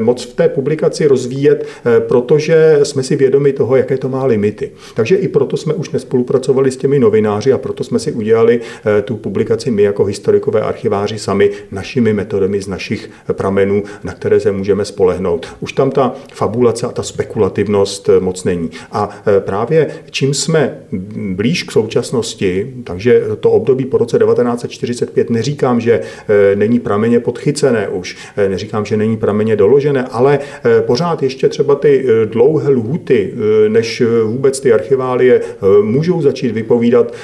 [0.00, 1.66] moc v té publikaci rozvíjet,
[1.98, 4.70] protože jsme si vědomi toho, jaké to má limity.
[4.94, 8.60] Takže i proto jsme už nespolupracovali s těmi novináři a proto jsme si udělali
[9.04, 14.52] tu publikaci my jako historikové archiváři sami našimi metodami z našich pramenů, na které se
[14.52, 15.46] můžeme spolehnout.
[15.60, 18.70] Už tam ta fabulace a ta spekulativnost moc není.
[18.92, 20.78] A právě čím jsme
[21.16, 25.91] blíž k současnosti, takže to období po roce 1945 neříkám, že
[26.54, 28.16] není prameně podchycené už,
[28.48, 30.38] neříkám, že není prameně doložené, ale
[30.80, 33.34] pořád ještě třeba ty dlouhé lhuty,
[33.68, 35.40] než vůbec ty archiválie
[35.82, 37.14] můžou začít vypovídat,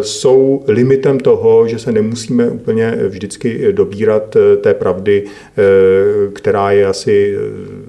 [0.00, 5.24] jsou limitem toho, že se nemusíme úplně vždycky dobírat té pravdy,
[6.32, 7.36] která je asi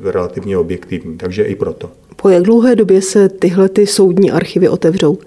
[0.04, 1.18] relativně objektivní.
[1.18, 1.90] Takže i proto.
[2.16, 5.18] Po jak dlouhé době se tyhle ty soudní archivy otevřou?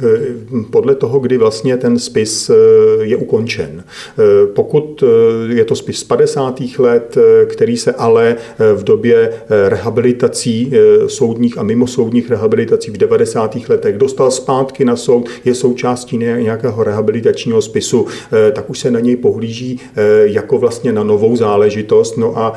[0.00, 0.34] Eh,
[0.70, 2.54] podle toho, kdy vlastně ten spis eh,
[3.00, 3.84] je ukončen.
[3.84, 5.04] Eh, pokud
[5.48, 6.78] je to spis z 50.
[6.78, 8.36] let, který se ale
[8.74, 9.32] v době
[9.68, 10.72] rehabilitací
[11.06, 13.56] soudních a mimosoudních rehabilitací v 90.
[13.68, 18.06] letech dostal zpátky na soud, je součástí nějakého rehabilitačního spisu,
[18.52, 19.80] tak už se na něj pohlíží
[20.22, 22.16] jako vlastně na novou záležitost.
[22.16, 22.52] No a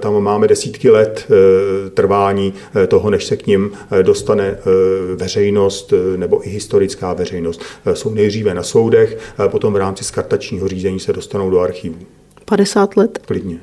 [0.00, 1.28] tam máme desítky let
[1.94, 2.54] trvání
[2.88, 3.70] toho, než se k ním
[4.02, 4.58] dostane
[5.16, 7.62] veřejnost nebo i historie historická veřejnost.
[7.86, 9.18] Eh, jsou nejdříve na soudech,
[9.48, 11.96] potom v rámci skartačního řízení se dostanou do archivů.
[12.44, 13.18] 50 let?
[13.26, 13.58] Klidně.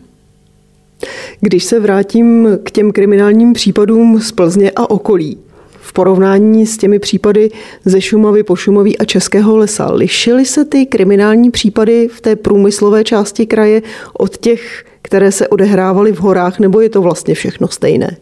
[1.41, 5.37] Když se vrátím k těm kriminálním případům z Plzně a okolí,
[5.81, 7.51] v porovnání s těmi případy
[7.85, 13.45] ze Šumavy, Pošumaví a Českého lesa, lišily se ty kriminální případy v té průmyslové části
[13.45, 13.81] kraje
[14.13, 18.17] od těch, které se odehrávaly v horách, nebo je to vlastně všechno stejné?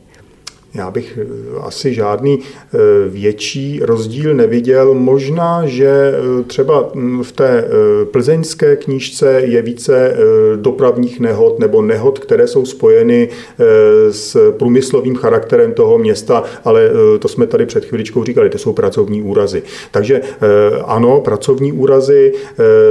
[0.77, 1.25] Já bych eh,
[1.59, 4.93] asi žádný eh, větší rozdíl neviděl.
[4.93, 7.67] Možná, že eh, třeba hm, v té
[8.11, 10.15] plzeňské knížce je více
[10.55, 13.29] dopravních nehod nebo nehod, které jsou spojeny
[14.11, 19.21] s průmyslovým charakterem toho města, ale to jsme tady před chviličkou říkali, to jsou pracovní
[19.21, 19.63] úrazy.
[19.91, 20.21] Takže
[20.85, 22.33] ano, pracovní úrazy,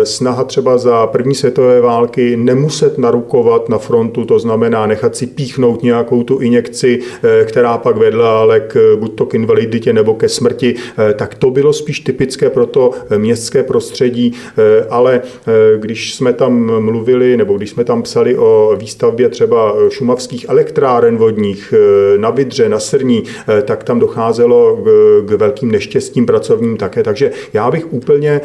[0.04, 5.82] snaha třeba za první světové války nemuset narukovat na frontu, to znamená nechat si píchnout
[5.82, 6.98] nějakou tu injekci,
[7.44, 11.50] která pak vedla ale k, buď to k invaliditě nebo ke smrti, eh, tak to
[11.50, 17.56] bylo spíš typické pro to městské prostředí, eh, ale eh, když jsme tam mluvili, nebo
[17.56, 21.74] když jsme tam psali o výstavbě třeba šumavských elektráren vodních
[22.16, 23.22] na Vidře, na Srní,
[23.64, 24.78] tak tam docházelo
[25.24, 27.02] k velkým neštěstím pracovním také.
[27.02, 28.40] Takže já bych úplně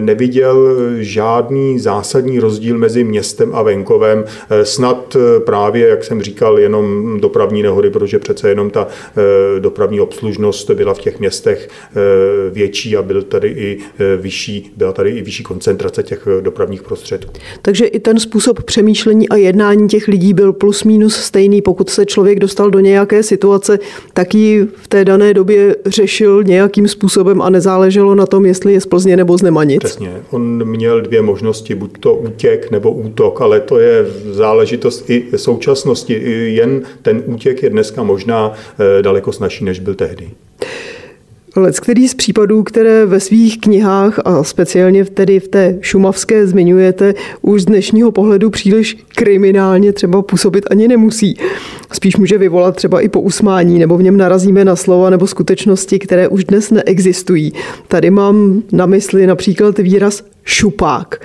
[0.00, 4.24] neviděl žádný zásadní rozdíl mezi městem a venkovem.
[4.62, 10.70] Snad právě, jak jsem říkal, jenom dopravní nehody, protože přece jenom ta eh, dopravní obslužnost
[10.70, 15.22] byla v těch městech eh, větší a byl tady i eh, vyšší, byla tady i
[15.22, 17.32] vyšší koncentrace těch dopravních prostředků.
[17.62, 21.62] Takže i ten způsob přemýšlení a jednání těch lidí byl plus minus stejný.
[21.62, 23.78] Pokud se člověk dostal do nějaké situace,
[24.14, 28.80] tak ji v té dané době řešil nějakým způsobem a nezáleželo na tom, jestli je
[28.80, 29.84] z Plzně nebo z Nemanic.
[29.84, 30.22] Přesně.
[30.30, 36.14] On měl dvě možnosti, buď to útěk nebo útok, ale to je záležitost i současnosti.
[36.54, 40.30] Jen ten útěk je dneska možná Eh, daleko snažší, než byl tehdy.
[41.56, 47.14] Lec který z případů, které ve svých knihách a speciálně tedy v té šumavské zmiňujete,
[47.42, 51.36] už z dnešního pohledu příliš kriminálně třeba působit ani nemusí.
[51.92, 55.98] Spíš může vyvolat třeba i po usmání, nebo v něm narazíme na slova nebo skutečnosti,
[55.98, 57.52] které už dnes neexistují.
[57.88, 61.20] Tady mám na mysli například výraz šupák.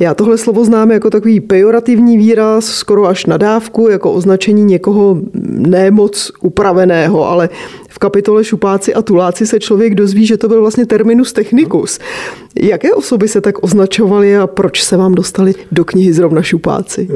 [0.00, 6.32] Já tohle slovo znám jako takový pejorativní výraz, skoro až nadávku, jako označení někoho nemoc
[6.40, 7.48] upraveného, ale
[7.88, 11.98] v kapitole Šupáci a Tuláci se člověk dozví, že to byl vlastně terminus technicus.
[12.54, 17.08] Jaké osoby se tak označovaly a proč se vám dostali do knihy zrovna Šupáci?
[17.10, 17.14] E,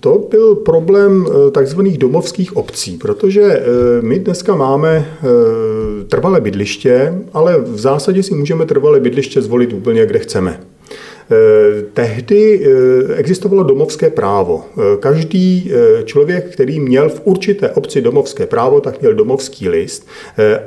[0.00, 3.62] to byl problém e, takzvaných domovských obcí, protože e,
[4.02, 5.06] my dneska máme
[6.08, 10.60] trvalé bydliště, ale v zásadě si můžeme trvalé bydliště zvolit úplně, kde chceme.
[11.92, 12.66] Tehdy
[13.16, 14.64] existovalo domovské právo.
[15.00, 15.72] Každý
[16.04, 20.06] člověk, který měl v určité obci domovské právo, tak měl domovský list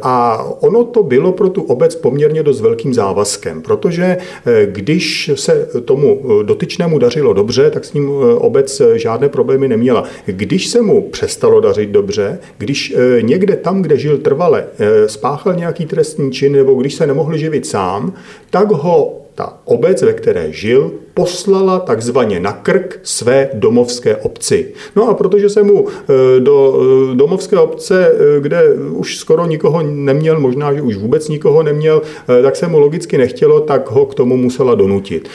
[0.01, 4.17] a ono to bylo pro tu obec poměrně dost velkým závazkem, protože
[4.65, 10.03] když se tomu dotyčnému dařilo dobře, tak s ním obec žádné problémy neměla.
[10.25, 14.65] Když se mu přestalo dařit dobře, když někde tam, kde žil trvale,
[15.07, 18.13] spáchal nějaký trestný čin nebo když se nemohl živit sám,
[18.49, 24.73] tak ho ta obec, ve které žil, poslala takzvaně na krk své domovské obci.
[24.95, 29.81] No a protože se mu e, do e, domovské obce, e, kde už skoro nikoho
[29.83, 32.01] neměl, možná, že už vůbec nikoho neměl,
[32.43, 35.29] tak se mu logicky nechtělo, tak ho k tomu musela donutit.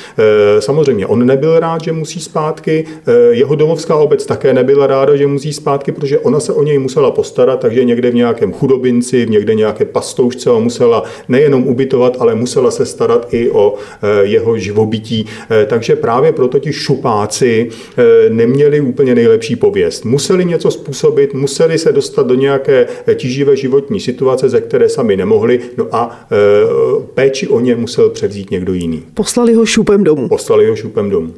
[0.58, 2.84] Samozřejmě on nebyl rád, že musí zpátky,
[3.30, 7.10] jeho domovská obec také nebyla ráda, že musí zpátky, protože ona se o něj musela
[7.10, 12.34] postarat, takže někde v nějakém chudobinci, v někde nějaké pastoušce ho musela nejenom ubytovat, ale
[12.34, 13.74] musela se starat i o
[14.22, 15.26] jeho živobytí
[15.68, 20.04] takže právě proto ti šupáci eh, neměli úplně nejlepší pověst.
[20.04, 25.16] Museli něco způsobit, museli se dostat do nějaké eh, tíživé životní situace, ze které sami
[25.16, 26.36] nemohli, no a eh,
[27.14, 29.02] péči o ně musel převzít někdo jiný.
[29.14, 30.28] Poslali ho šupem domů.
[30.28, 31.34] Poslali ho šupem domů.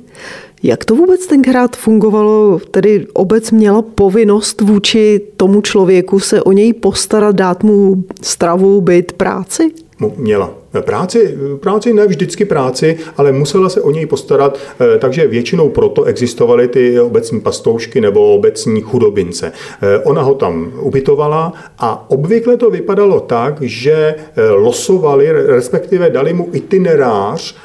[0.62, 2.60] Jak to vůbec tenkrát fungovalo?
[2.70, 9.12] Tedy obec měla povinnost vůči tomu člověku se o něj postarat, dát mu stravu, byt,
[9.12, 9.70] práci?
[10.16, 10.59] Měla.
[10.80, 16.04] Práci, práci ne vždycky práci, ale musela se o něj postarat, eh, takže většinou proto
[16.04, 19.52] existovaly ty obecní pastoušky nebo obecní chudobince.
[19.82, 26.32] Eh, ona ho tam ubytovala a obvykle to vypadalo tak, že eh, losovali, respektive dali
[26.32, 27.56] mu itinerář,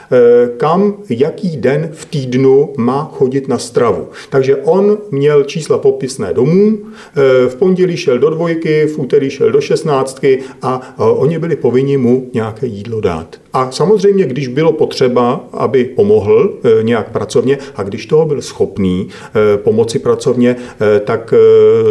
[0.57, 4.07] kam, jaký den v týdnu má chodit na stravu.
[4.29, 6.77] Takže on měl čísla popisné domů,
[7.47, 12.29] v pondělí šel do dvojky, v úterý šel do šestnáctky a oni byli povinni mu
[12.33, 13.35] nějaké jídlo jídlo dát.
[13.53, 19.07] A samozřejmě, když bylo potřeba, aby pomohl e, nějak pracovně a když toho byl schopný
[19.07, 20.55] e, pomoci pracovně,
[20.95, 21.33] e, tak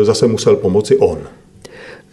[0.02, 1.18] zase musel pomoci on.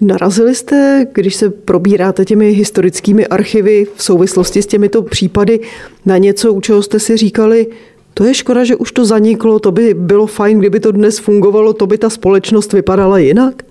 [0.02, 5.60] Narazili jste, když se probíráte těmi historickými archivy v souvislosti s těmito případy,
[6.06, 7.68] na něco, u čeho jste si říkali,
[8.14, 11.74] to je škoda, že už to zaniklo, to by bylo fajn, kdyby to dnes fungovalo,
[11.74, 13.64] to by ta společnost vypadala jinak?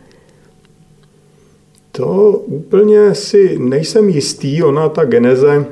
[1.93, 5.66] To úplně si nejsem jistý, ona ta geneze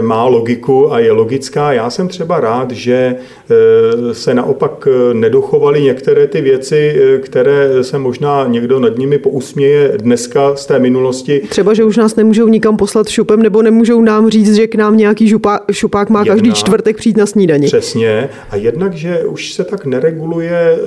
[0.00, 1.72] má logiku a je logická.
[1.72, 3.16] Já jsem třeba rád, že
[3.50, 9.92] eh, se naopak eh, nedochovaly některé ty věci, které se možná někdo nad nimi pousměje
[9.96, 11.42] dneska z té minulosti.
[11.48, 14.96] Třeba, že už nás nemůžou nikam poslat šupem, nebo nemůžou nám říct, že k nám
[14.96, 17.66] nějaký župa, šupák má Jedna, každý čtvrtek přijít na snídani.
[17.66, 18.28] Přesně.
[18.50, 20.78] A jednak, že už se tak nereguluje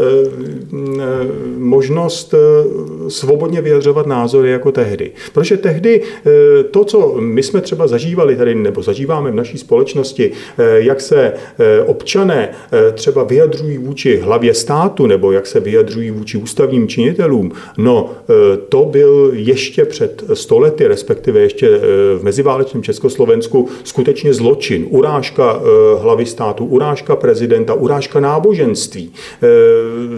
[1.58, 2.34] možnost
[3.08, 5.12] svobodně vyjadřovat názory jako tehdy.
[5.34, 6.02] Protože tehdy
[6.72, 11.34] to, co my jsme třeba zažívali tady, nebo zažíváme v naší společnosti, eh, jak se
[11.34, 17.52] eh, občané eh, třeba vyjadřují vůči hlavě státu nebo jak se vyjadřují vůči ústavním činitelům,
[17.78, 18.10] no
[18.70, 21.70] to byl ještě před stolety, respektive ještě
[22.18, 24.86] v meziválečném Československu skutečně zločin.
[24.90, 25.62] Urážka
[26.00, 29.14] hlavy státu, urážka prezidenta, urážka náboženství.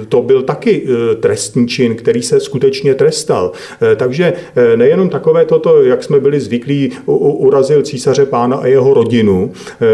[0.10, 0.88] To byl taky
[1.20, 3.52] trestní čin, který se skutečně trestal.
[3.96, 4.34] Takže
[4.76, 9.86] nejenom takové toto, jak jsme byli zvyklí, urazil císaře pána a jeho rodinu, eh,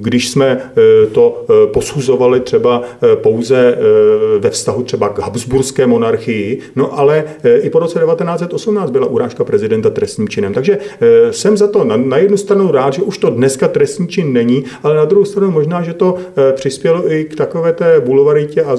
[0.00, 2.82] když jsme eh, to eh, posuzovali třeba
[3.14, 3.78] pouze
[4.38, 7.24] ve vztahu třeba k Habsburské monarchii, no ale
[7.62, 10.54] i po roce 1918 byla urážka prezidenta trestním činem.
[10.54, 10.78] Takže
[11.30, 14.96] jsem za to na, jednu stranu rád, že už to dneska trestní čin není, ale
[14.96, 16.16] na druhou stranu možná, že to
[16.54, 18.76] přispělo i k takové té bulvaritě a,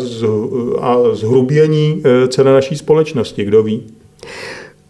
[0.82, 3.84] a zhrubění celé naší společnosti, kdo ví.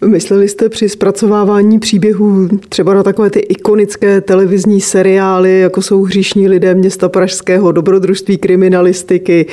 [0.08, 6.48] Mysleli jste při zpracovávání příběhů třeba na takové ty ikonické televizní seriály, jako jsou Hříšní
[6.48, 9.46] lidé města Pražského, Dobrodružství kriminalistiky,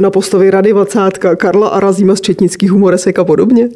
[0.00, 3.68] na postavě Rady Vacátka, Karla Arazíma z Četnických humoresek a podobně?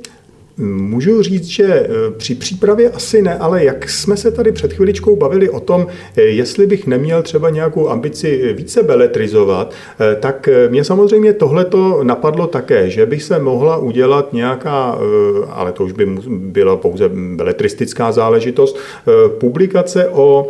[0.61, 5.16] Můžu říct, že e, při přípravě asi ne, ale jak jsme se tady před chviličkou
[5.16, 5.86] bavili o tom,
[6.16, 12.46] e, jestli bych neměl třeba nějakou ambici více beletrizovat, e, tak mě samozřejmě tohleto napadlo
[12.46, 14.98] také, že bych se mohla udělat nějaká,
[15.50, 18.78] ale to už by byla pouze beletristická záležitost,
[19.38, 20.48] publikace o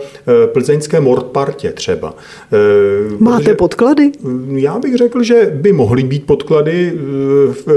[0.52, 2.14] plzeňské Mordpartě třeba.
[3.18, 4.10] Máte Protože podklady?
[4.54, 6.92] Já bych řekl, že by mohly být podklady,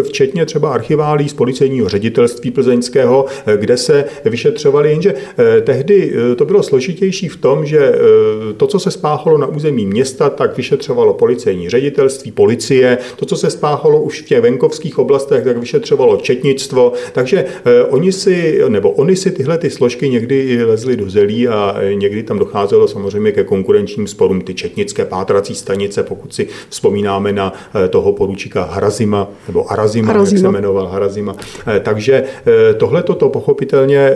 [0.03, 5.13] včetně třeba archiválí z policejního ředitele zastupitelství plzeňského, kde se vyšetřovali, jenže
[5.63, 7.91] tehdy to bylo složitější v tom, že
[8.57, 13.49] to, co se spáchalo na území města, tak vyšetřovalo policejní ředitelství, policie, to, co se
[13.49, 17.45] spáchalo už v těch venkovských oblastech, tak vyšetřovalo četnictvo, takže
[17.89, 22.39] oni si, nebo oni si tyhle ty složky někdy lezli do zelí a někdy tam
[22.39, 27.53] docházelo samozřejmě ke konkurenčním sporům, ty četnické pátrací stanice, pokud si vzpomínáme na
[27.89, 30.37] toho poručíka Harazima, nebo Arazima, Harazima.
[30.37, 31.35] jak se jmenoval Harazima.
[31.83, 32.12] Takže
[32.77, 34.13] tohle to pochopitelně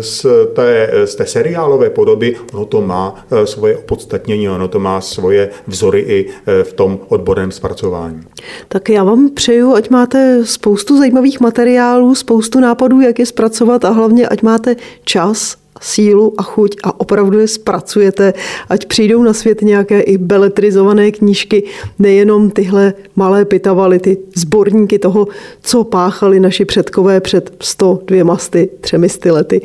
[0.00, 5.50] z té, z té seriálové podoby, ono to má svoje opodstatnění, ono to má svoje
[5.66, 6.26] vzory i
[6.62, 8.20] v tom odborném zpracování.
[8.68, 13.90] Tak já vám přeju, ať máte spoustu zajímavých materiálů, spoustu nápadů, jak je zpracovat a
[13.90, 18.34] hlavně, ať máte čas sílu a chuť a opravdu je zpracujete,
[18.68, 21.64] ať přijdou na svět nějaké i beletrizované knížky,
[21.98, 25.28] nejenom tyhle malé pitavaly, ty zborníky toho,
[25.62, 29.60] co páchali naši předkové před 100, dvěma sty, třemi sty lety.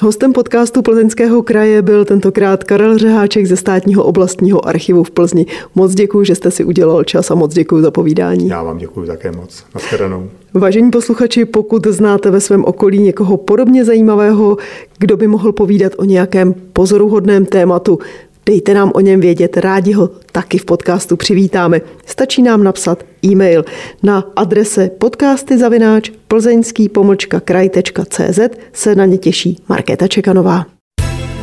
[0.00, 5.46] Hostem podcastu Plzeňského kraje byl tentokrát Karel Řeháček ze státního oblastního archivu v Plzni.
[5.74, 8.48] Moc děkuji, že jste si udělal čas a moc děkuji za povídání.
[8.48, 9.64] Já vám děkuji také moc.
[9.74, 10.28] Naschledanou.
[10.58, 14.56] Vážení posluchači, pokud znáte ve svém okolí někoho podobně zajímavého,
[14.98, 17.98] kdo by mohl povídat o nějakém pozoruhodném tématu,
[18.46, 21.80] dejte nám o něm vědět, rádi ho taky v podcastu přivítáme.
[22.06, 23.64] Stačí nám napsat e-mail
[24.02, 26.88] na adrese podcasty zavináč plzeňský
[28.72, 30.75] se na ně těší Markéta Čekanová.